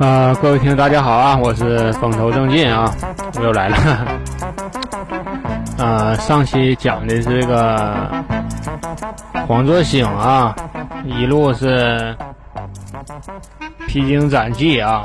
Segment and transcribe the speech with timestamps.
[0.00, 2.92] 啊，各位听众大家好啊，我是风头正劲啊，
[3.36, 3.76] 我又来了。
[5.84, 8.10] 啊，上期讲的是这个
[9.46, 10.54] 黄作兴啊，
[11.04, 12.16] 一路是
[13.86, 15.04] 披荆斩棘啊，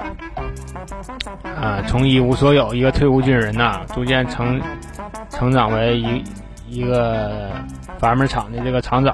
[1.43, 4.59] 啊，从一无所有一个退伍军人呐，逐渐成
[5.29, 6.23] 成长为一
[6.67, 7.51] 一个
[7.99, 9.13] 阀门厂的这个厂长。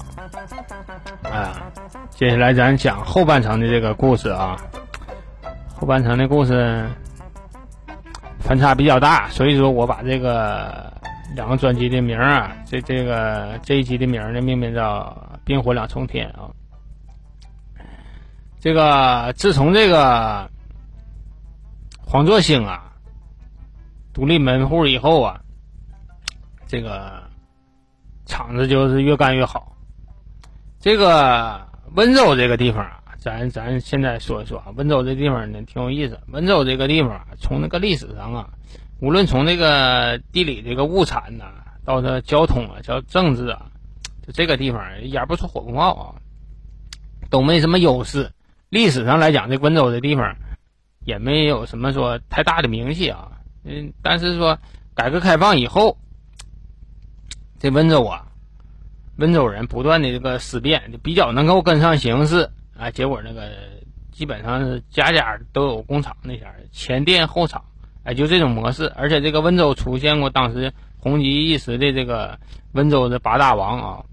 [2.21, 4.55] 接下来咱讲后半程的这个故事啊。
[5.73, 6.87] 后半程的故事
[8.39, 10.93] 反差比较大，所以说我把这个
[11.35, 14.99] 两个专辑的名啊，这这个这一集的名呢，命名叫
[15.43, 16.47] 《冰火两重天》啊。
[18.59, 20.47] 这个自从这个
[22.05, 22.93] 黄作兴啊
[24.13, 25.41] 独立门户以后啊，
[26.67, 27.23] 这个
[28.27, 29.75] 厂子就是越干越好。
[30.79, 31.59] 这个
[31.95, 32.97] 温州这个地方啊。
[33.21, 36.19] 咱咱现在说一说啊，温州这地方呢挺有意思。
[36.29, 38.49] 温州这个地方啊，从那个历史上啊，
[38.99, 41.45] 无论从这个地理这个物产呐，
[41.85, 43.67] 到这交通啊，叫政治啊，
[44.25, 46.15] 就这个地方烟不出火不冒啊，
[47.29, 48.31] 都没什么优势。
[48.69, 50.35] 历史上来讲，这温州这地方
[51.05, 53.33] 也没有什么说太大的名气啊。
[53.63, 54.57] 嗯，但是说
[54.95, 55.95] 改革开放以后，
[57.59, 58.30] 这温州啊，
[59.17, 62.49] 温州人不断的这个思辨，就比较能够跟上形势。
[62.77, 63.51] 啊，结果那个
[64.11, 67.63] 基本上是家家都有工厂那前前店后厂，
[68.03, 68.91] 哎，就这种模式。
[68.95, 72.39] 而且这个温州出现过当时红极一时的这个
[72.71, 74.05] 温州的八大王啊，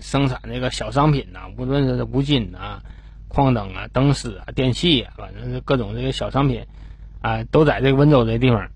[0.00, 2.80] 生产那个小商品呐，无论是五金呐、
[3.26, 6.64] 矿灯啊、灯丝啊、电器啊，反正是各种这个小商品
[7.20, 8.68] 啊，都在这个温州这地方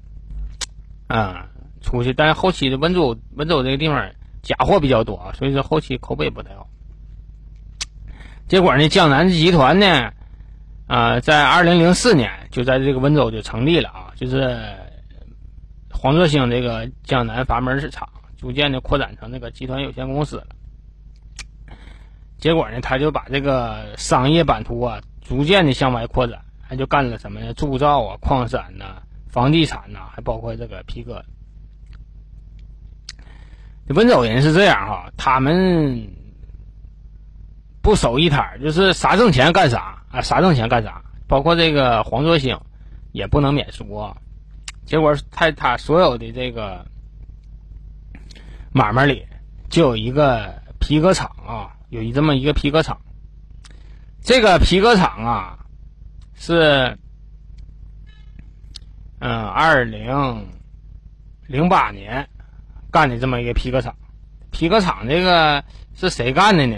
[1.07, 1.47] 啊
[1.83, 2.13] 出去。
[2.13, 4.11] 但是后期的温州温州这个地方
[4.43, 6.69] 假货比较多啊，所以说后期口碑不太好。
[8.49, 10.13] 结果呢，江南集团呢，
[10.87, 14.77] 啊，在二零零四年就在这个温州就成立了啊，就是
[15.91, 20.47] 黄作兴这个江南阀门市场，逐渐的扩展成这个集团有限公司了。
[22.39, 27.55] 结果呢，他就把这个商业版图啊，逐渐的向外扩展，他就干了什么呢？
[27.55, 31.25] 铸造啊、矿山呐、房地产呐，还包括这个皮革。
[33.89, 36.09] 温州人是这样哈，他们。
[37.83, 41.03] 不收一摊就是啥挣钱干啥啊，啥挣钱干啥。
[41.27, 42.57] 包括这个黄作兴，
[43.11, 44.17] 也不能免俗啊。
[44.85, 46.87] 结果他他所有的这个
[48.73, 49.27] 买卖里，
[49.69, 52.97] 就有一个皮革厂啊，有一这么一个皮革厂。
[54.21, 55.59] 这个皮革厂啊，
[56.37, 56.97] 是
[59.19, 60.47] 嗯，二零
[61.49, 62.29] 零八年
[62.93, 63.93] 干的这么一个皮革厂。
[64.53, 65.65] 皮革厂这个
[65.95, 66.77] 是谁干的呢？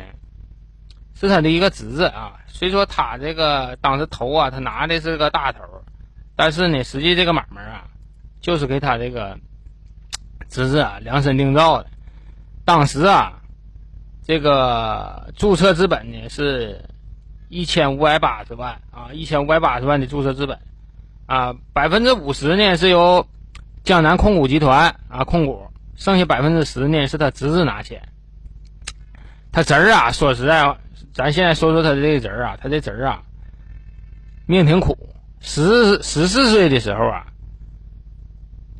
[1.17, 5.61] 是他的一个侄子啊，虽说他这个当时头啊，他拿的是个大头，
[6.35, 7.85] 但是呢，实际这个买卖啊，
[8.41, 9.39] 就是给他这个
[10.49, 11.89] 侄子啊量身定造的。
[12.65, 13.41] 当时啊，
[14.25, 16.85] 这个注册资本呢是
[17.49, 20.59] 一千五百八十万啊，一千五百八十万的注册资本
[21.27, 23.27] 啊，百分之五十呢是由
[23.85, 28.03] 江南控股集团啊控股，剩下百分之十呢是他侄子拿钱。
[29.53, 30.78] 他侄儿啊，说实在话。
[31.12, 33.22] 咱现在说说他的这个侄儿啊，他这侄儿啊，
[34.47, 34.99] 命挺苦。
[35.41, 37.27] 十十四岁的时候啊，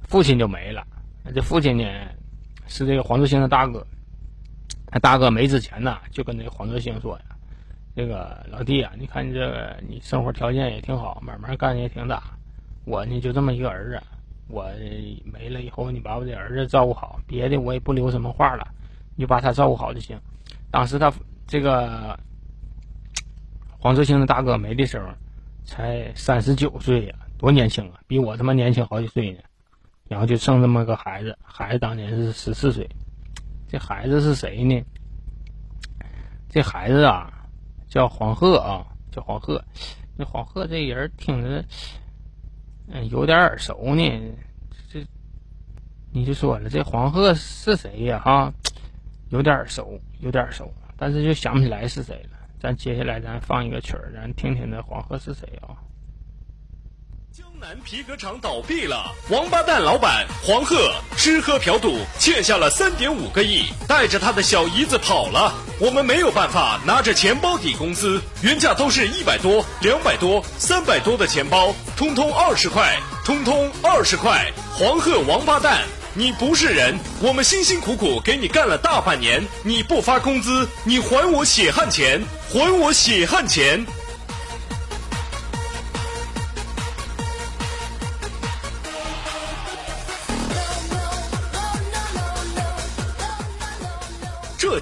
[0.03, 0.85] 父亲就没了。
[1.33, 1.85] 这父亲呢，
[2.67, 3.87] 是这个黄作兴的大哥。
[4.87, 7.25] 他大哥没之前呢，就跟这个黄作兴说呀
[7.95, 12.23] ：“这个老弟啊，你看你这个你生活条件也挺好，慢慢干也挺大。
[12.85, 14.03] 我呢就这么一个儿子，
[14.49, 14.65] 我
[15.25, 18.67] 没了以后，你把我的儿子照顾好，别的我也不留什么话了，
[19.17, 20.19] 你就把他照顾好就行。”
[20.71, 21.13] 当时他。
[21.47, 22.19] 这个
[23.69, 25.09] 黄志兴的大哥没的时候，
[25.63, 29.41] 才三十九岁呀，多年轻啊，比我他妈年轻好几岁呢。
[30.09, 32.89] 然后就剩这么个孩子，孩子当年是十四岁。
[33.69, 34.83] 这孩子是谁呢？
[36.49, 37.31] 这孩子啊，
[37.89, 39.63] 叫黄鹤啊，叫黄鹤。
[40.17, 41.63] 那黄鹤这人听着，
[42.89, 44.35] 嗯，有点耳熟呢。
[44.91, 45.05] 这
[46.13, 48.19] 你就说了，这黄鹤是谁呀？
[48.21, 48.53] 哈，
[49.31, 50.73] 有点儿熟，有点儿熟。
[50.97, 52.39] 但是就想不起来是谁了。
[52.61, 55.77] 咱接下来咱放一个曲儿，咱听听这黄鹤是谁啊？
[57.37, 65.53] 江南皮革厂倒闭了，王八蛋老板黄鹤吃喝嫖赌欠下了三点五个亿，带着他的小姨子跑了。
[65.81, 74.53] 我们没有办法拿着钱包抵工资，原价都是一百多、两百多、三百多的钱包，通通二十块，通通二十块。
[74.73, 75.83] 黄鹤王八蛋。
[76.17, 82.23] 你不是人，我们辛辛苦苦给你干了大半年，你不发工资，你还我血汗钱，
[82.53, 83.85] 还我血汗钱！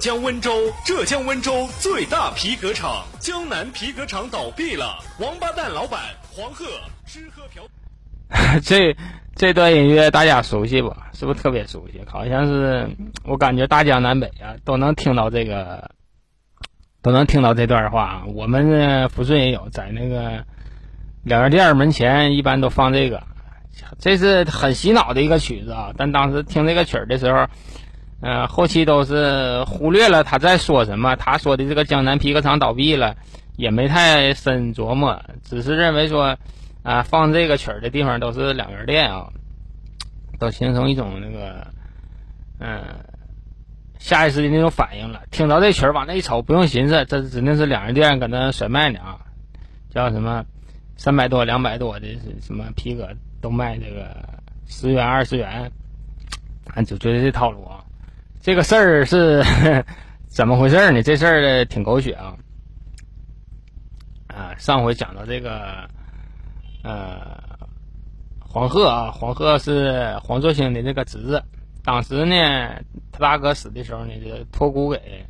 [0.03, 0.51] 江温州，
[0.83, 6.65] 浙江温州最大皮革厂江南皮革厂倒闭了，王八蛋老板黄鹤
[7.05, 7.63] 吃喝嫖。
[8.61, 8.97] 这
[9.33, 10.93] 这段音乐大家熟悉不？
[11.13, 12.01] 是不是特别熟悉？
[12.05, 12.89] 好像是
[13.23, 15.91] 我感觉大江南北啊都能听到这个，
[17.01, 18.23] 都能听到这段话啊。
[18.27, 20.43] 我们呢抚顺也有，在那个
[21.23, 23.23] 两元店门前一般都放这个，
[23.99, 25.93] 这是很洗脑的一个曲子啊。
[25.97, 27.47] 但当时听这个曲儿的时候，
[28.23, 31.15] 呃，后期都是忽略了他在说什么。
[31.17, 33.15] 他说的这个江南皮革厂倒闭了，
[33.57, 36.35] 也没太深琢磨，只是认为说。
[36.83, 39.29] 啊，放这个曲儿的地方都是两元店啊，
[40.37, 41.65] 都形成一种那个，
[42.59, 42.83] 嗯，
[43.99, 45.21] 下意识的那种反应了。
[45.31, 49.17] 听到这曲儿往那一瞅，不用寻思，这指定是两元店搁那甩卖呢啊，
[49.89, 50.43] 叫什么
[50.97, 52.07] 三百多、两百多的
[52.41, 53.07] 什么皮革
[53.39, 54.13] 都卖这个
[54.67, 55.71] 十元、二十元，
[56.73, 57.82] 俺就觉得这套路啊。
[58.43, 59.41] 这个事儿是
[60.27, 61.01] 怎么回事呢？
[61.01, 62.35] 这事儿挺狗血啊！
[64.27, 65.87] 啊，上回讲到这个。
[66.83, 67.41] 呃，
[68.41, 71.41] 黄鹤啊，黄鹤是黄作兴的这个侄子。
[71.85, 72.35] 当时呢，
[73.13, 75.25] 他大哥死的时候呢，就托孤给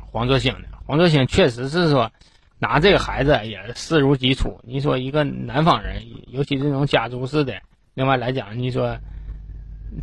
[0.00, 0.66] 黄作兴的。
[0.84, 2.10] 黄作兴确实是说，
[2.58, 4.60] 拿这个孩子也视如己出。
[4.64, 7.54] 你说一个南方人，尤其这种家族式的，
[7.94, 8.98] 另外来讲，你说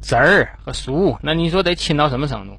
[0.02, 2.58] 侄儿和叔，那你说得亲到什么程度？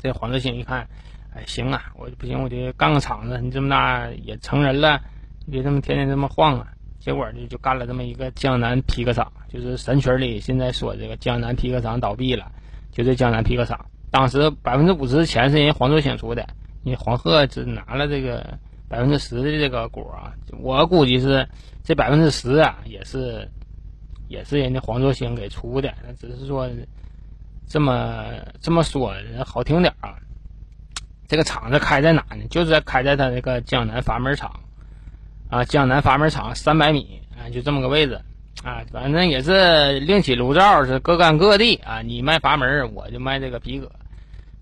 [0.00, 0.88] 这黄志兴一看。
[1.34, 3.38] 哎，行啊，我不行，我就干个厂子。
[3.40, 5.00] 你这么大也成人了，
[5.44, 6.68] 你别这么天天这么晃啊。
[6.98, 12.50] 结果就就干了这么一个江南皮革厂，就是神曲里现在说这个江南皮革厂倒闭了，
[12.90, 13.86] 就这江南皮革厂。
[14.10, 16.46] 当时百分之五十的钱是人黄志兴出的，
[16.82, 18.58] 你黄鹤只拿了这个
[18.88, 20.32] 百分之十的这个股啊。
[20.58, 21.46] 我估计是
[21.84, 23.48] 这百分之十啊，也是
[24.28, 26.68] 也是人家黄作兴给出的，那只是说
[27.66, 28.26] 这么
[28.60, 29.12] 这么说
[29.44, 30.14] 好听点啊。
[31.26, 32.44] 这个厂子开在哪呢？
[32.48, 34.50] 就是在开在他那个江南阀门厂，
[35.50, 38.18] 啊，江南阀门厂三百米啊，就这么个位置，
[38.64, 42.00] 啊，反正也是另起炉灶，是各干各的啊。
[42.00, 43.92] 你卖阀门，我就卖这个皮革。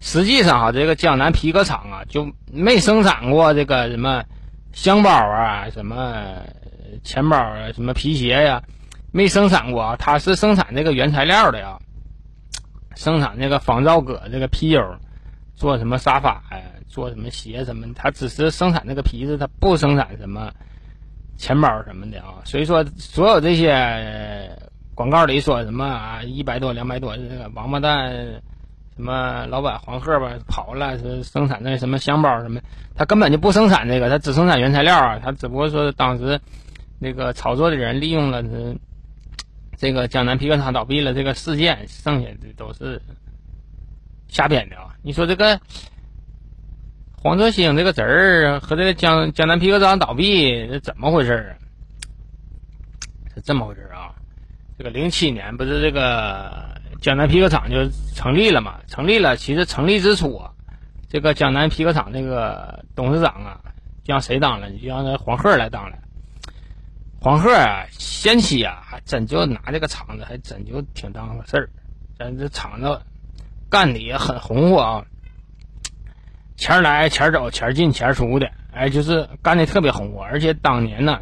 [0.00, 4.24] 实际上哈，这个江南皮革厂啊，就没生产过这个什么
[4.72, 6.42] 箱包啊、什么
[7.04, 8.60] 钱包啊、什么皮鞋呀，
[9.16, 9.96] 没生产过啊。
[9.96, 11.78] 它是生产这个原材料的呀，
[12.94, 14.96] 生产那个仿造革这个皮油。
[15.54, 16.60] 做什么沙发呀？
[16.86, 17.86] 做什么鞋什么？
[17.94, 20.52] 他只是生产那个皮子，他不生产什么
[21.38, 22.44] 钱包什么的啊。
[22.44, 24.50] 所以说，所有这些
[24.94, 28.12] 广告里说什么啊，一百多、两百多，这个王八蛋
[28.96, 32.60] 什么老板黄鹤吧跑了，是生产那什么箱包什么，
[32.94, 35.18] 他根本就不生产这个，他只生产原材料啊。
[35.24, 36.38] 他只不过说当时
[36.98, 38.42] 那个炒作的人利用了
[39.76, 43.00] 这个江南皮革厂倒闭了这个事件，剩下的都是。
[44.28, 44.88] 瞎编的啊！
[45.02, 45.60] 你说这个
[47.16, 51.54] 黄泽兴这个侄儿和这个江江南皮革厂倒闭，这怎么回事啊？
[53.32, 54.12] 是这么回事啊！
[54.76, 58.80] 这个零七年不是这个江南皮革厂就成立了嘛？
[58.88, 60.42] 成立了，其实成立之初，
[61.08, 63.60] 这个江南皮革厂这个董事长啊，
[64.02, 64.68] 就让谁当了？
[64.72, 65.96] 就让那黄鹤来当了。
[67.20, 71.70] 黄鹤啊，先期啊，还真就拿这个厂子，还真就挺当回事儿。
[72.18, 73.00] 咱这厂子。
[73.68, 75.06] 干的也很红火啊，
[76.56, 80.22] 钱来钱走，钱进钱出的，哎，就是干的特别红火。
[80.22, 81.20] 而且当年呢，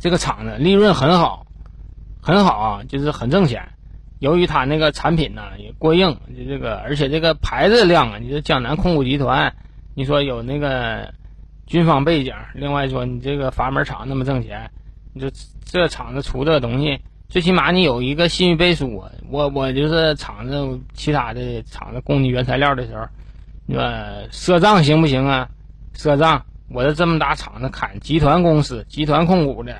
[0.00, 1.46] 这个厂子利润很好，
[2.20, 3.68] 很好啊，就是很挣钱。
[4.18, 9.54] 由于他那个产品呢也过硬，就这个而且这个牌子亮啊，你说江南控股集团，
[9.94, 11.14] 你说有那个
[11.72, 14.70] 军方背景，另外说你这个阀门厂那么挣钱，
[15.14, 15.30] 你说
[15.64, 17.00] 这厂子出这东西。
[17.30, 19.02] 最起码你有一个信誉背书！
[19.30, 23.06] 我我就是厂子其他的厂子供你原材料的时候，
[23.64, 23.82] 你说
[24.30, 25.48] 赊账行不行啊？
[25.96, 29.74] 赊账，我这这么大厂子砍集团公司，集团控股的，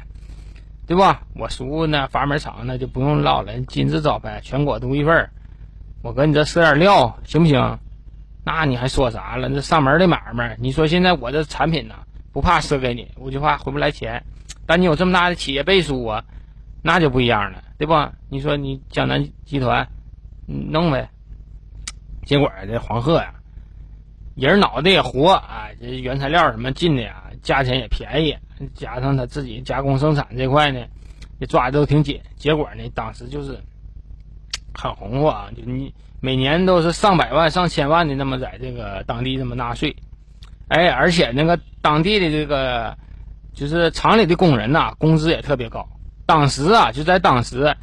[0.87, 1.21] 对吧？
[1.35, 5.29] 我叔那阀门厂那就不用唠了，金字招牌，全国独一份
[6.01, 7.79] 我搁你这赊点料行不行？
[8.45, 9.49] 那你还说啥了？
[9.49, 11.95] 这上门的买卖，你说现在我这产品呢，
[12.33, 14.25] 不怕赊给你，我就怕回不来钱。
[14.67, 16.25] 但你有这么大的企业背书啊！
[16.83, 17.95] 那就不一样了，对不？
[18.29, 19.89] 你说你江南集团，
[20.47, 21.09] 弄呗。
[22.25, 23.35] 结果这黄鹤呀，
[24.35, 28.37] 人脑袋也活啊，这原材料什么进的呀，价钱也便宜，
[28.75, 30.85] 加上他自己加工生产这块呢，
[31.39, 32.21] 也抓的都挺紧。
[32.37, 33.61] 结果呢，当时就是
[34.75, 39.97] 很红火啊，就你每年都是上百万、上千万的那么在这个当地这么纳税。
[40.69, 42.97] 哎，而且那个当地的这个
[43.52, 45.87] 就是厂里的工人呐，工资也特别高。
[46.25, 47.76] 当时啊，就在当时，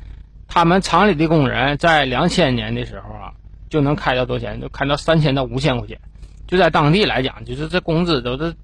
[0.47, 3.33] 他们厂里的工人在两千年的时候啊，
[3.69, 4.59] 就能开到多少钱？
[4.59, 5.99] 就开到三千到五千块钱。
[6.47, 8.55] 就在当地来讲，就是这工资都是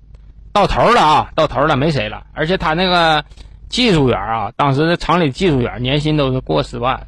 [0.51, 2.25] 到头了啊，到头了，没谁了。
[2.33, 3.23] 而且他那个
[3.69, 7.05] 技术员啊，当时的厂里技术员年薪都是过十万、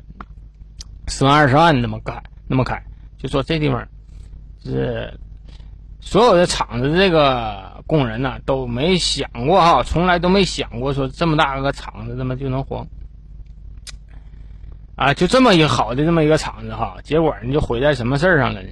[1.07, 2.81] 十万二十万那么开，那么开。
[3.17, 3.87] 就说这地方
[4.63, 5.13] 是。
[5.99, 12.87] 所有的厂子这个工人呢，都没想过哈，从来都没想过说这么大个厂子怎么就能黄
[14.95, 15.13] 啊？
[15.13, 18.69] 就这么一个好的这么一个厂子哈，结果你就毁在什么事儿上了呢？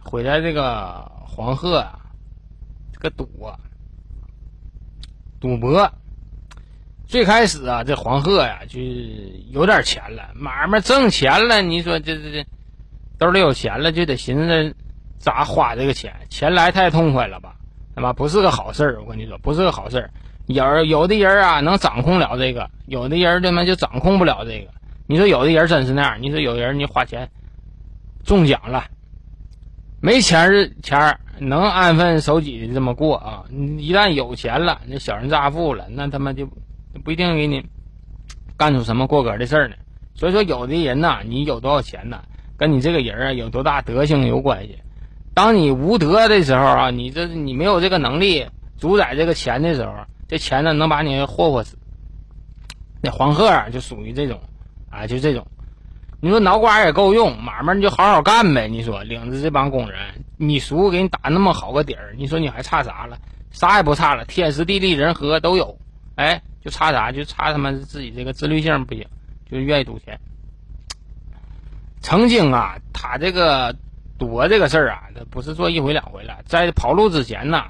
[0.00, 2.00] 毁在这个黄鹤啊，
[2.92, 3.56] 这个赌啊，
[5.38, 5.92] 赌博。
[7.12, 8.80] 最开始啊，这黄鹤呀就
[9.50, 12.46] 有点钱了，买卖挣钱了，你说这这这
[13.18, 14.74] 兜里有钱了，就得寻思。
[15.18, 16.14] 咋花这个钱？
[16.30, 17.56] 钱来太痛快了吧？
[17.94, 19.02] 他妈不是个好事儿！
[19.02, 20.10] 我跟你说，不是个好事儿。
[20.46, 24.70] 有有的人啊，能掌控了这个；有的人他妈就掌控不了这个。
[25.06, 26.22] 你说有的人真是那样。
[26.22, 27.28] 你说有人你花钱
[28.24, 28.86] 中奖了，
[30.00, 33.44] 没钱儿钱儿能安分守己的这么过啊？
[33.50, 36.48] 一旦有钱了，那小人乍富了，那他妈就
[37.04, 37.64] 不一定给你
[38.56, 39.76] 干出什么过格的事儿呢。
[40.14, 42.22] 所以说，有的人呐，你有多少钱呢，
[42.56, 44.78] 跟你这个人啊有多大德行有关系。
[45.34, 48.46] 当你无德的时候啊，你这你没有这个能力
[48.78, 49.92] 主宰这个钱的时候，
[50.28, 51.78] 这钱呢能把你霍霍死。
[53.00, 54.38] 那黄鹤啊，就属于这种，
[54.90, 55.46] 啊，就这种。
[56.20, 58.68] 你说脑瓜也够用，买卖你就好好干呗。
[58.68, 59.98] 你说领着这帮工人，
[60.36, 63.18] 你叔给你打那么好个底儿，你说你还差啥了？
[63.50, 65.78] 啥也不差了，天时地利人和都有。
[66.16, 67.12] 哎，就差啥？
[67.12, 69.06] 就差他妈自己这个自律性不行，
[69.50, 70.20] 就愿意赌钱。
[72.00, 73.76] 曾经啊，他这个。
[74.18, 76.44] 赌博这个事儿啊，他不是做一回两回了。
[76.44, 77.64] 在跑路之前呢，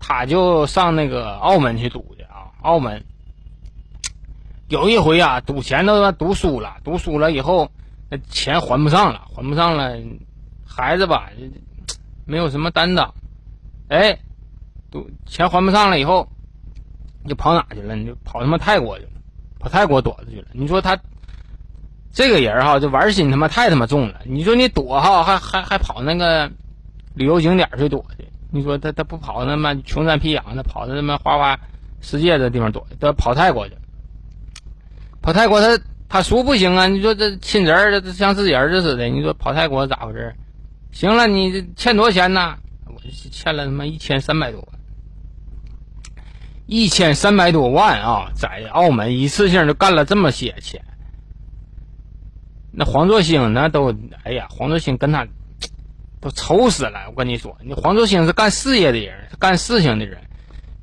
[0.00, 2.50] 他就上那个澳门去赌去啊。
[2.62, 3.04] 澳门
[4.66, 7.70] 有一回啊，赌钱都赌输了，赌输了以后，
[8.08, 9.96] 那钱还不上了，还不上了。
[10.66, 11.30] 孩子吧，
[12.24, 13.14] 没有什么担当，
[13.90, 14.18] 哎，
[14.90, 16.28] 赌钱还不上了以后，
[17.28, 17.94] 就跑哪去了？
[17.96, 19.10] 你就跑他妈泰国去了，
[19.58, 20.46] 跑泰国躲着去了。
[20.52, 20.98] 你说他？
[22.12, 24.20] 这个人哈，这玩心他妈太他妈重了。
[24.24, 26.50] 你说你躲哈，还还还跑那个
[27.14, 28.26] 旅游景点去躲去？
[28.50, 31.56] 你说他他不跑那么穷山僻壤的，跑他妈花花
[32.00, 33.76] 世界的地方躲，他跑泰国去。
[35.22, 36.88] 跑泰国他他叔不行啊！
[36.88, 40.34] 你说这亲侄儿这像自己儿子似的，你说跑泰国咋回事？
[40.90, 42.56] 行了，你欠多少钱呢？
[42.86, 43.00] 我
[43.30, 44.66] 欠了他妈一千三百多，
[46.70, 48.30] 一千三百多万啊！
[48.36, 50.80] 在澳门一次性就干了这么些钱。
[52.70, 55.26] 那黄作兴那都，哎呀，黄作兴跟他
[56.20, 57.00] 都愁死了。
[57.08, 60.16] 我跟你说，你黄作兴是干事业的人，是干事情的人，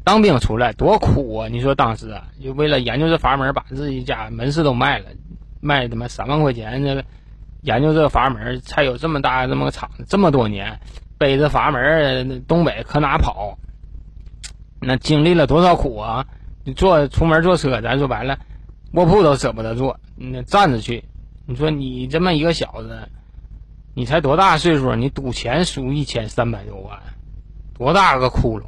[0.03, 1.47] 当兵出来多苦啊！
[1.49, 5.05] 你说当时啊，就为了研究这阀门，把自己家门市都卖了，
[5.61, 7.05] 卖他妈三万块钱，这个
[7.61, 10.81] 研究这个阀门，才有这么大这么个厂，这么多年
[11.17, 13.57] 背着阀门东北可哪跑？
[14.79, 16.25] 那经历了多少苦啊！
[16.63, 18.37] 你坐出门坐车，咱说白了，
[18.91, 21.03] 卧铺都舍不得坐，那站着去。
[21.45, 23.09] 你说你这么一个小子，
[23.93, 24.93] 你才多大岁数？
[24.95, 26.99] 你赌钱输一千三百多万，
[27.77, 28.65] 多大个窟窿？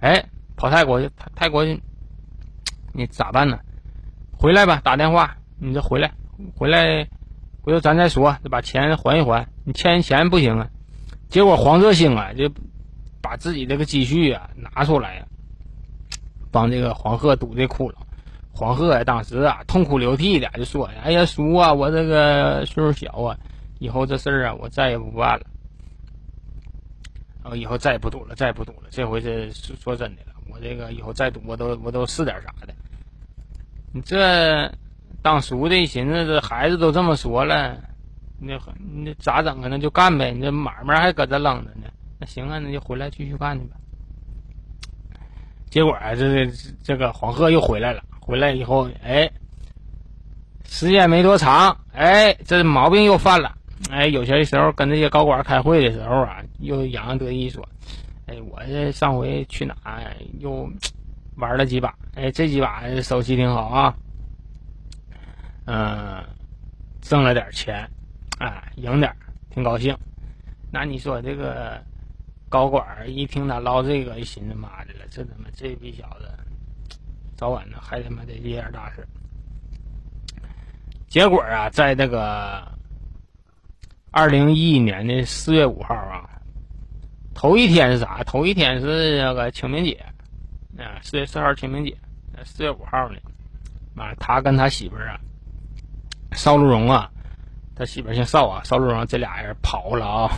[0.00, 1.82] 哎，跑泰国去，泰泰国去，
[2.92, 3.58] 你咋办呢？
[4.38, 6.12] 回来吧，打电话，你这回来，
[6.54, 7.08] 回来，
[7.62, 9.48] 回头咱再说，把钱还一还。
[9.64, 10.68] 你欠人钱不行啊。
[11.30, 12.50] 结果黄泽兴啊，就
[13.26, 15.26] 把自己这个积蓄啊拿出来，
[16.52, 17.96] 帮这个黄鹤堵这窟窿。
[18.52, 23.36] 黄鹤，当时啊，痛哭流涕的就说：“哎呀，叔啊，我这个岁数小啊，
[23.80, 25.46] 以后这事儿啊，我再也不办了。
[27.42, 28.84] 然后以后再也不赌了，再也不赌了。
[28.90, 32.72] 这回是说真的了，我这个以后再赌，我都我都试点啥的。
[33.92, 34.72] 你这
[35.20, 37.76] 当叔的寻思，这孩子都这么说了，
[38.38, 38.58] 那
[38.94, 39.68] 那咋整啊？
[39.68, 40.32] 那就干呗。
[40.32, 43.76] 你这买卖还搁这扔着呢，那行啊，那就回来继续干去吧。
[45.70, 49.30] 结果啊，这这这个黄鹤又回来了。”回来以后，哎，
[50.64, 53.56] 时间没多长，哎，这毛病又犯了。
[53.88, 57.64] 哎，有些时候跟这些高管开会的时候啊，又洋洋得意说
[58.26, 59.76] ：“哎，我这上回去哪
[60.40, 60.68] 又
[61.36, 63.96] 玩了几把，哎，这几把手气挺好啊，
[65.66, 66.24] 嗯，
[67.00, 67.88] 挣了点钱，
[68.38, 69.14] 哎，赢点，
[69.50, 69.96] 挺高兴。
[70.72, 71.80] 那你说这个
[72.48, 76.28] 高管一听他唠这个，一寻思妈的了，这他妈这逼小子。”
[77.36, 79.06] 早晚呢还他妈得惹点大事。
[81.06, 82.66] 结果啊，在这个
[84.10, 86.28] 二零一一年的四月五号啊，
[87.34, 88.24] 头一天是啥？
[88.24, 89.92] 头一天是那个清明节
[90.78, 91.94] 啊，四月四号清明节，
[92.44, 93.18] 四月五号呢，
[93.94, 95.20] 妈，他跟他媳妇儿啊，
[96.32, 97.10] 邵路荣啊，
[97.74, 100.30] 他媳妇儿姓邵啊，邵路荣这俩人跑了啊，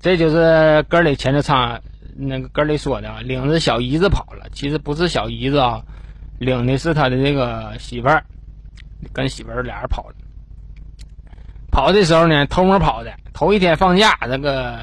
[0.00, 1.80] 这就是歌里前头唱
[2.16, 5.82] 那个歌里说的，领着小姨子跑了，其实不是小姨子啊，
[6.38, 8.24] 领的是他的这个媳妇儿。
[9.14, 10.14] 跟媳妇儿俩人跑的，
[11.70, 13.10] 跑的时候呢，偷摸跑的。
[13.32, 14.78] 头一天放假，那个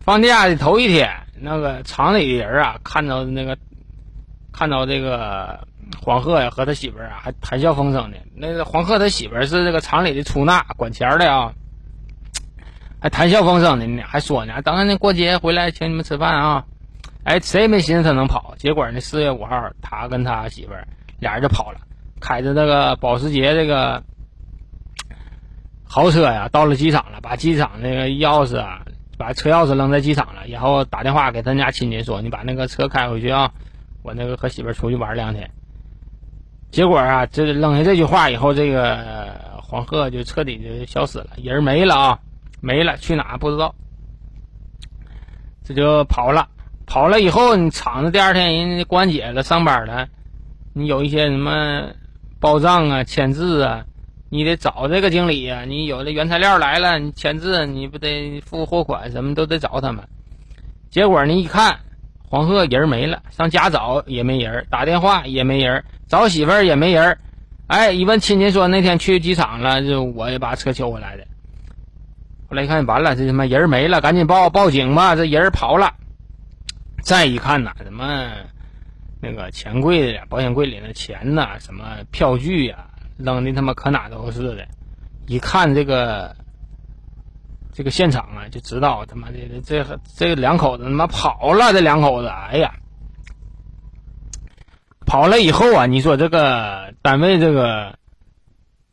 [0.00, 3.56] 放假的头一天，那个厂里的人啊，看到那个
[4.52, 5.68] 看到这个
[6.02, 8.16] 黄鹤呀和他媳妇儿啊，还谈笑风生的。
[8.34, 11.54] 那个黄鹤他媳妇儿是这个厂里的出纳，管钱的啊，
[13.00, 16.64] 还谈笑风生的呢，还说呢，等那过节回来请你们吃饭啊。
[17.24, 20.86] 哎，谁也没寻思他能跑，结果呢，四月五号，他跟他媳妇儿
[21.18, 21.80] 俩人就跑了。
[22.20, 24.02] 开着那个保时捷这个
[25.84, 28.82] 豪车呀，到了机场了，把机场那个钥匙啊，
[29.16, 33.52] 把车钥匙扔在机场了，然后打电话给他家亲戚说：“你把那个车开回去啊，
[34.02, 35.50] 我那个和媳妇出去玩两天。”
[36.70, 42.18] 结果啊，这扔下这句话以后，这个黄鹤就彻底就消失了，人没了啊，
[42.60, 43.74] 没了，去哪不知道，
[45.64, 46.48] 这就跑了。
[46.86, 50.08] 跑了以后，你厂子第二天人家关节了，上班了，
[50.72, 51.90] 你有一些什么？
[52.40, 53.84] 报账啊，签字啊，
[54.30, 55.64] 你得找这个经理呀。
[55.68, 60.08] 你有的原材料来了，你签字，你不得付货款，什么都得找他们。
[60.88, 61.80] 结果呢，一看
[62.26, 67.18] 黄鹤人没了，上家找也没人，打电话也没人，找媳妇也没人。
[67.66, 71.26] 哎，一问亲戚说那天去机场了，就我也把车求回来的。
[72.50, 75.94] 后来一看完了，这他妈人没了，赶紧报报警吧，这人跑了。
[77.00, 78.28] 再一看呐，什么？
[79.22, 82.88] 那个钱柜的保险柜里的钱呐，什么票据呀，
[83.18, 84.66] 扔的他妈可哪都是的。
[85.28, 86.34] 一看这个
[87.72, 89.84] 这个现场啊，就知道他妈的这
[90.16, 91.72] 这两口子他妈跑了。
[91.72, 92.74] 这两口子，哎呀，
[95.06, 97.96] 跑了以后啊，你说这个单位这个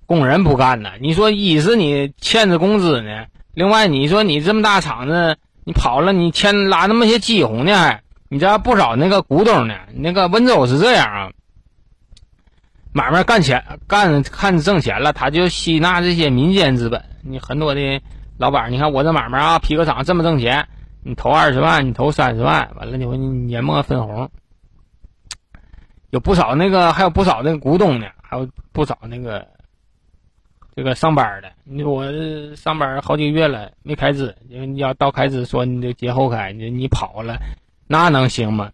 [0.06, 0.92] 工人不干呢？
[1.02, 3.26] 你说一是你欠着工资呢，
[3.58, 8.04] 另外你说你这么大厂子，你跑了，你欠拉那么些饥红呢还？
[8.30, 9.74] 你知道不少那个股东呢？
[9.96, 11.32] 那个温州是这样啊，
[12.94, 17.04] 买卖干钱干看挣钱了，他就吸纳这些民间资本。
[17.24, 18.00] 你很多的
[18.38, 20.68] 老板，你看我这买卖啊，皮革厂这么挣钱，
[21.02, 24.30] 你投二十万，你投三十万，完了你你年末分红，
[26.12, 29.48] 有不少那个还有不少那个股东呢，还有不少那个
[30.78, 31.50] 这个上班的。
[31.64, 32.06] 你说我
[32.56, 37.36] 上班好几个月了没开支，你要到开支说你就节后开，你你跑了。
[37.88, 38.70] 那能行吗？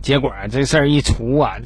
[0.00, 1.56] 结果这事儿一出啊，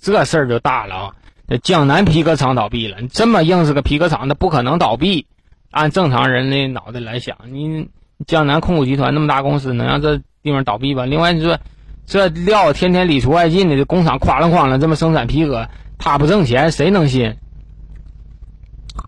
[0.00, 1.16] 这事儿就大了啊！
[1.48, 5.26] 这江南皮革厂倒闭了，你这么硬是个皮革厂，它不可能倒闭。
[5.72, 7.88] 按正常人的脑袋来想，你
[8.28, 11.06] 江南控股集团那么大公司，能让这地方倒闭吧？
[11.06, 11.58] 另外你说，
[12.06, 17.36] 这料天天里出外进的，这工厂哐啷哐啷这么生产皮革，他不挣钱，谁能信？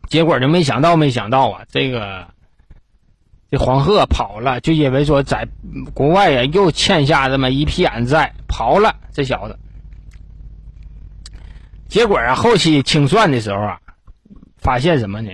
[0.08, 2.28] 结果就没想到，没想到啊，这个
[3.50, 3.58] 这。
[3.58, 5.46] 黄鹤跑了，就因为说在
[5.94, 8.96] 国外呀，又欠下这么一屁眼债，跑了。
[9.12, 9.58] 这小子，
[11.88, 13.80] 结果啊，后期清算的时候啊，
[14.56, 15.30] 发现什么呢？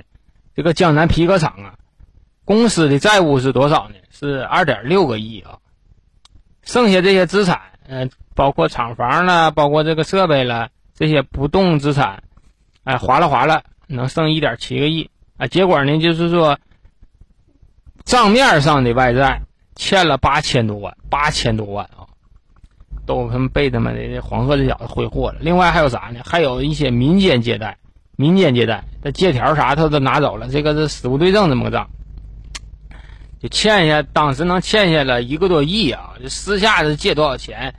[0.54, 1.74] 这个江南皮革厂啊，
[2.44, 3.94] 公司的债务是多少呢？
[4.10, 5.58] 是二点六个亿啊。
[6.62, 7.58] 剩下这些资产，
[7.88, 12.22] 嗯，包括厂房了，包括这个设备了，这些不动资产，
[12.84, 15.46] 哎，划拉划拉，能剩一点七个亿啊。
[15.46, 16.58] 结果呢，就是说。
[18.02, 19.42] 账面上的外债
[19.76, 22.08] 欠了八千多万，八千多万啊，
[23.06, 25.38] 都他妈被他妈的黄鹤这小子挥霍了。
[25.40, 26.20] 另外还有啥呢？
[26.24, 27.76] 还有一些民间借贷，
[28.16, 30.48] 民间借贷，这借条啥他都拿走了。
[30.48, 31.90] 这个是死无对证这么个账，
[33.38, 36.14] 就欠下，当时能欠下了一个多亿啊。
[36.20, 37.74] 这私下是借多少钱，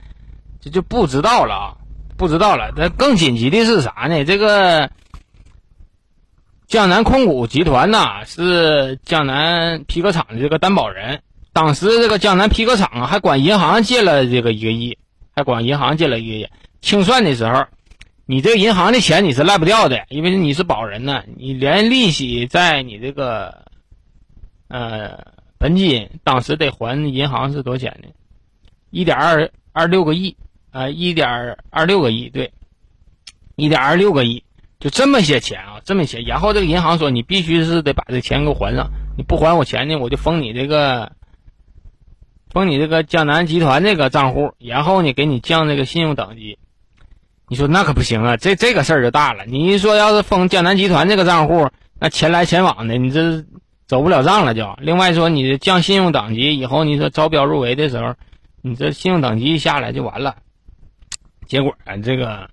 [0.60, 1.76] 这就不知道了啊，
[2.16, 2.72] 不知道了。
[2.74, 4.24] 那更紧急的是啥呢？
[4.24, 4.88] 这个。
[6.72, 11.20] 江南控股集团呐，是江南皮革厂的这个担保人。
[11.52, 14.96] 当时这个江南皮革厂还管银行借了这个一个亿，
[15.36, 16.48] 还管银行借了一个亿。
[16.80, 17.66] 清算的时候，
[18.24, 21.22] 你这个银行的钱你是赖不掉的，因为你是保人呢。
[21.36, 23.66] 你连利息在你这个
[24.68, 25.26] 呃
[25.58, 28.08] 本金，当时得还银行是多少钱呢？
[28.88, 30.34] 一点二二六个亿
[30.70, 32.50] 啊，一点二六个亿，对，
[33.56, 34.42] 一点二六个亿。
[34.80, 41.12] 就这么些钱啊，这么些，然后这个银行说你必须是得把这钱给我还上，你不还我钱呢，我就封你这个
[42.50, 46.58] 封你这个江南集团这个账户，然后呢给你降这个信用等级。
[47.48, 49.44] 你说那可不行啊，这这个事儿就大了。
[49.46, 51.68] 你一说要是封江南集团这个账户，
[51.98, 53.44] 那钱来钱往的，你这
[53.86, 54.74] 走不了账了就。
[54.78, 58.14] 另外说你降信用等级以后，你说招标入围的时候，
[58.62, 60.36] 你这信用等级一下来就完了。
[61.46, 62.48] 结果啊，这个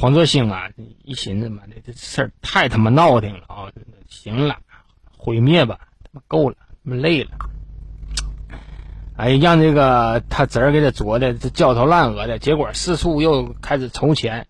[0.00, 0.70] 黄作兴啊，
[1.04, 3.68] 一寻思妈的这事儿太他妈闹腾了啊！
[4.08, 4.56] 行了，
[5.14, 7.32] 毁灭吧，他妈够了，他妈累了。
[9.18, 14.46] 哎，让这个他侄儿给他琢的这焦头烂额的，结果四处又开始筹钱，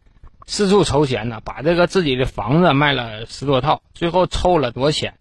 [0.46, 5.14] 四处筹钱呢，把这个自己的房子卖了十多套，最后凑了多少钱？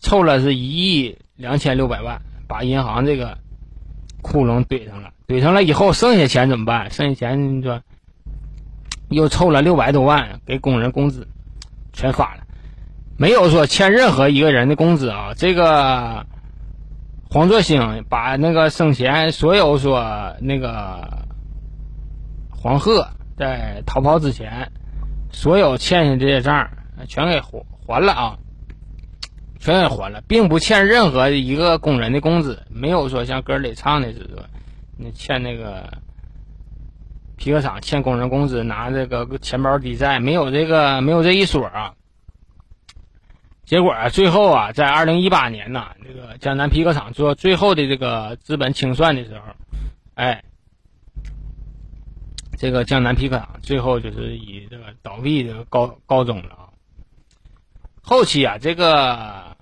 [0.00, 3.38] 凑了是一亿两千六百万，把银行这个
[4.20, 5.14] 窟窿怼上了。
[5.26, 6.90] 怼上了以后，剩下钱怎么办？
[6.90, 7.80] 剩下钱你说
[9.12, 11.28] 又凑了六百多万给工人工资，
[11.92, 12.42] 全发了，
[13.16, 16.26] 没有说欠任何一个人的工资啊，这个。
[17.34, 21.26] 黄作兴把那个生前所有说那个
[22.50, 24.70] 黄鹤在逃跑之前
[25.30, 26.68] 所有欠下这些账
[27.08, 28.38] 全给还还了啊，
[29.58, 34.50] 全给还了，并不欠任何一个工人的工资，没有说像歌里唱的似的
[34.98, 35.90] 那欠那个
[37.42, 41.94] 皮革厂欠工人工资拿这个钱包抵债，没有这个没有这一说啊。
[43.64, 49.40] 结果啊，最后啊，在二零一八年呢，这个江南皮革厂做最后的这个资本清算的时候，
[50.14, 50.44] 哎，
[52.58, 56.70] 这个江南皮革厂最后就是以这个倒闭这个告告终了啊。
[58.02, 59.56] 后期啊，这个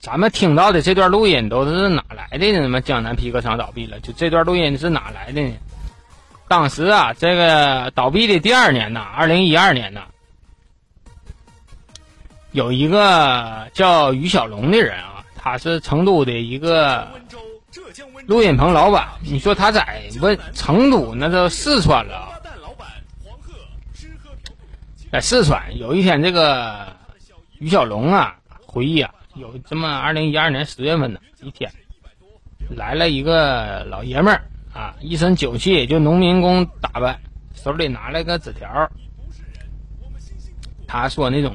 [0.00, 2.62] 咱们听到的这段录音都是哪来的呢？
[2.62, 4.00] 什么江南皮革厂倒闭了？
[4.00, 5.52] 就这段录音是哪来的呢？
[6.48, 10.02] 当时啊，这个倒闭的第二年呢，二零一二年呢。
[12.52, 17.06] 有一个叫于小龙的人啊，他是成都的一个
[18.26, 19.06] 录音棚老板。
[19.22, 22.40] 你说他在问成都，那都四川了。
[25.12, 26.96] 在四川，有一天这个
[27.58, 31.70] 于小龙啊回忆啊，有这么二零一二年十月份的一天，
[32.70, 34.42] 来了一个老爷们儿
[34.78, 37.18] 啊，一身酒气，就农民工打扮，
[37.52, 38.88] 手里拿了个纸条。
[40.86, 41.52] 他说那种。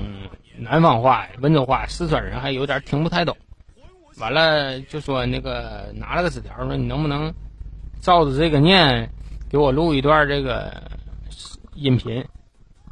[0.55, 3.35] 南方话、温州话，四川人还有点听不太懂。
[4.19, 7.33] 完了就说那个拿了个纸条，说你能不能
[7.99, 9.09] 照着这个念，
[9.49, 10.71] 给我录一段这个
[11.73, 12.23] 音频。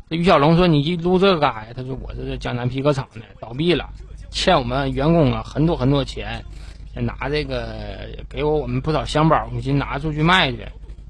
[0.10, 3.88] 这于小龙说：“你录这干啥呀？”他说：“我这是江南皮革厂的，倒闭了，
[4.32, 6.44] 欠我们员工啊很多很多钱，
[6.94, 10.66] 先拿这个给我我们不少香包，我寻拿出去卖去，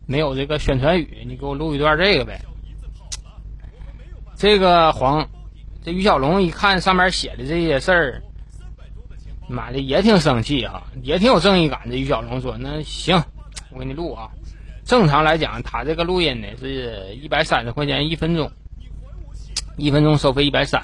[0.05, 2.41] 没有这个宣传语，你给我录一段这个呗。”
[4.35, 5.27] 这个黄。
[5.83, 8.21] 这于小龙一看上面写的这些事儿，
[9.47, 11.81] 妈的也挺生气哈，也挺有正义感。
[11.89, 13.19] 这于小龙说：“那行，
[13.71, 14.29] 我给你录啊。
[14.85, 18.51] 正常来讲，他这个录音呢是一百三十块钱一分钟，
[19.75, 20.83] 一分钟收费一百三，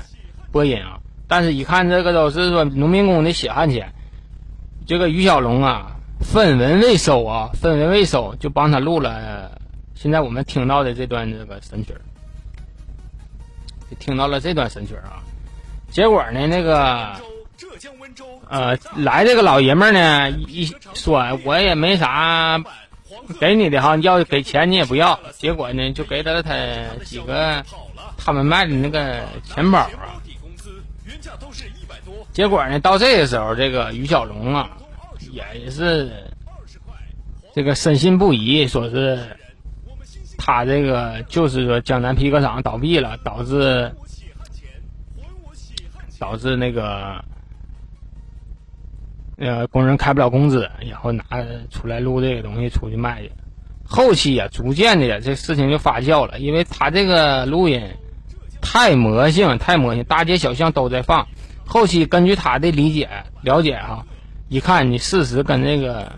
[0.51, 0.99] 播音啊。
[1.27, 3.93] 但是一看这个都是说农民工的血汗钱，
[4.87, 9.51] 这个于小龙啊，分文未收啊，分文未收，就帮他录了
[9.95, 12.01] 现在我们听到的这段这个神曲儿。”
[13.99, 15.23] 听到了这段神曲啊，
[15.89, 17.13] 结果呢，那个
[18.49, 22.61] 呃，来这个老爷们呢，一说我也没啥
[23.39, 26.53] 给你的哈，要给钱你也不要，结果呢，就给了他
[27.03, 27.63] 几个
[28.17, 30.15] 他们卖的那个钱包啊。
[32.37, 34.77] 结果呢，到这个时候，这个于小龙啊，
[35.31, 36.11] 也是
[37.55, 39.17] 这个深信不疑，说是。
[40.37, 43.91] 他这个就是说，江南皮革厂倒闭了，导致
[46.19, 47.25] 导致那个
[49.37, 51.23] 呃工人开不了工资，然后拿
[51.71, 53.31] 出来录这个东西出去卖去。
[53.83, 57.81] 后期呀，逐渐的这事情就发酵了，因为他这个录音
[58.61, 61.27] 太魔性，太魔性，大街小巷都在放。
[61.67, 63.07] 后期根据他的理解
[63.41, 64.05] 了解哈，
[64.47, 66.11] 一看你事实跟那个。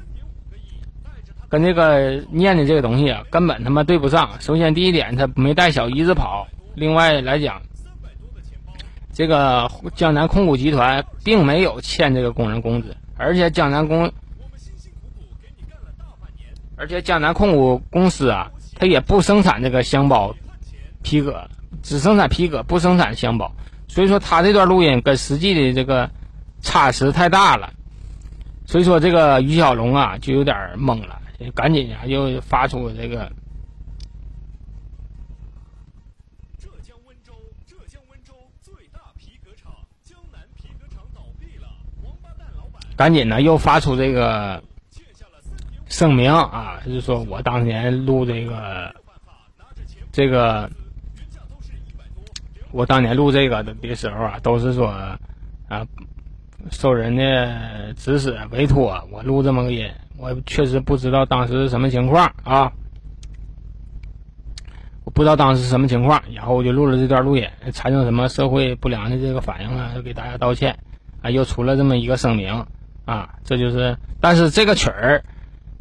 [1.51, 4.39] 跟这个念的这个东西啊，根本他妈对不上。
[4.39, 7.59] 首先，第一点，他没带小姨子跑；另外来讲，
[9.11, 14.11] 这个江南控股集团并没有欠这个工人工资，而且江南工，
[16.75, 20.35] 而且江南控股公司啊，它也不生产这个箱包
[21.01, 21.49] 皮革，
[21.81, 23.51] 只生产皮革，不生产箱包。
[23.89, 26.09] 所以说，他这段录音跟实际的这个
[26.61, 27.73] 差池太大了。
[28.65, 31.19] 所以说，这个于小龙啊，就有点懵了。
[31.55, 33.31] 赶紧呀，又发出这个。
[36.59, 37.33] 浙江温州，
[37.65, 39.73] 浙江温州最大皮革厂
[40.03, 41.67] 江南皮革厂倒闭了，
[42.03, 42.81] 王八蛋老板。
[42.95, 44.61] 赶紧呢，又发出这个
[45.87, 48.93] 声明啊，就是说我当年录这个
[50.11, 50.69] 这个，
[52.71, 55.85] 我当年录这个的的时候啊，都是说啊，
[56.71, 62.71] 受人的指使委托，我录这么个音，我确实不知道当时是什么情况啊，
[65.03, 70.77] 我不知道当时什么情况，然后我就录了这段录音，产生什么社会不良的这个反应啊，就给大家道歉
[71.21, 72.65] 啊，又出了这么一个声明
[73.05, 75.23] 啊，这就是，但是这个曲儿。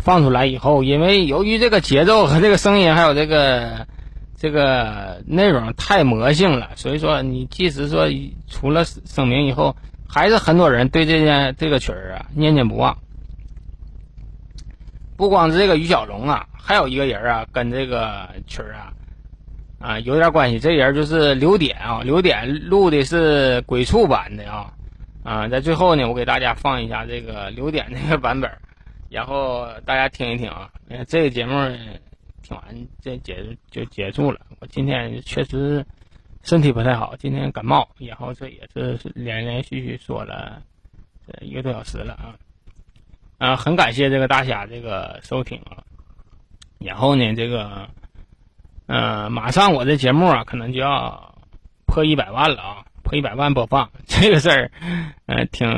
[0.01, 3.88] 放出来以后，因为由于这个节奏和这个声音，还有这个
[4.40, 8.09] 这个内容太魔性了，所以说你即使说
[8.46, 9.74] 出了声明以后，
[10.09, 12.96] 还是很多人对这件这个曲儿啊念念不忘。
[15.16, 18.92] 不光是这个于小龙啊，还有一个人啊跟这个曲儿啊
[19.81, 24.72] 啊有点关系，这人就是刘典啊，刘典录的是鬼畜版的啊
[25.24, 28.48] 啊，在最后呢，我给大家放一下这个刘典那个版本。
[29.11, 30.70] 然后大家听一听啊，
[31.09, 31.55] 这个节目
[32.48, 34.40] 听完这结就结束了。
[34.58, 35.84] 我今天确实
[36.42, 40.62] 身体不太好，今天感冒，然后这也是连连续续说了
[41.42, 42.34] 一个多小时了啊。
[43.37, 45.84] 啊，很感谢这个大侠这个收听啊。
[46.78, 47.90] 然后呢，这个
[48.87, 51.34] 呃，马上我的节目啊，可能就要
[51.84, 54.70] 破一百万了啊，破一百万播放 这个事儿，
[55.26, 55.68] 呃，挺。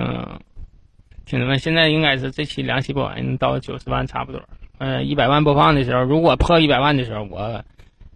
[1.26, 4.42] 兄弟们，现在应该是这期两期播完到九十万差不多。
[4.81, 7.62] 嗯，一百万播放的时候，如果破一百万的时候，我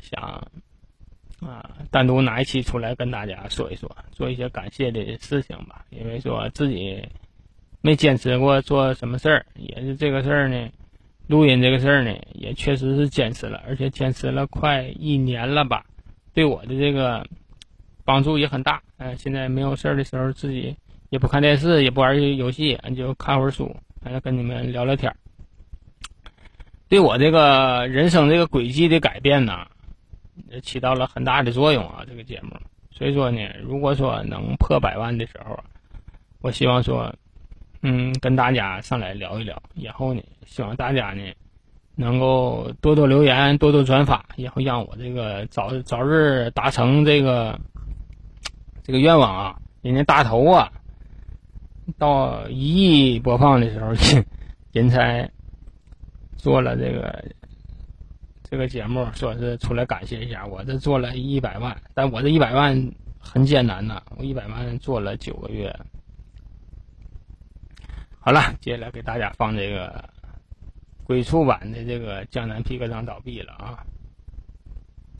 [0.00, 0.48] 想
[1.40, 5.84] 啊，单独拿一期出来跟大家说一说，做一些感谢的事情吧。
[5.90, 7.06] 因为说自己
[7.82, 10.70] 没坚持过做什么事儿，也是这个事儿呢，
[11.26, 15.84] 录音这个事儿呢，也确实是坚持了，而且坚持了快一年了吧，
[16.32, 17.26] 对我的这个
[18.06, 18.82] 帮助也很大。
[18.96, 20.74] 嗯，现在没有事儿的时候，自己。
[21.10, 25.16] 也不看电视，也不玩游戏，就看会儿书，还跟你们聊聊天儿
[26.94, 29.66] 对我这个人生这个轨迹的改变呢，
[30.62, 32.04] 起到了很大的作用啊。
[32.06, 32.50] 这个节目，
[32.92, 35.58] 所以说呢，如果说能破百万的时候，
[36.40, 37.12] 我希望说，
[37.82, 39.60] 嗯，跟大家上来聊一聊。
[39.74, 41.24] 然后呢，希望大家呢，
[41.96, 47.58] 能够多多留言，多多转发，然后让我这个早早日达成这个
[48.84, 49.58] 这个愿望啊。
[49.82, 50.70] 人家大头啊。
[51.98, 53.92] 到一亿播放的时候，
[54.70, 55.28] 人才
[56.44, 57.24] 做了这个
[58.42, 60.44] 这个节目，说是出来感谢一下。
[60.44, 65.74] 我这做了一百万，但我这一百万很艰难呐，我一百万做了九个月。
[68.20, 70.04] 好了，接下来给大家放这个
[71.04, 73.82] 鬼畜版的这个江南皮革厂倒闭了啊。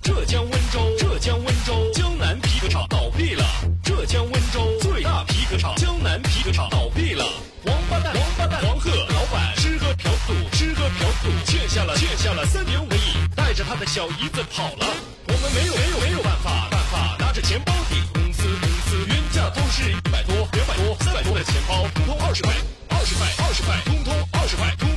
[0.04, 3.42] 浙江温州，浙江温州江南皮革厂倒闭了。
[3.82, 7.24] 浙江温州最大皮革厂江南皮革厂倒闭了。
[7.64, 14.86] 王八蛋，王八蛋，黄鹤老板吃喝嫖赌，吃喝嫖赌，欠下了欠下了三点五个亿，带着他的小姨子跑了。
[15.26, 22.52] 我们没有没有没有办法办法，拿着钱包抵公司公司，原价都是一百多、两百多、三百多的钱包，通通二十块，
[22.90, 23.80] 二十块，二十块。
[23.86, 24.70] 通通二十块。
[24.78, 24.93] 通